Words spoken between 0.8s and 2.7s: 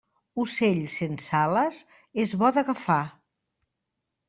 sense ales és bo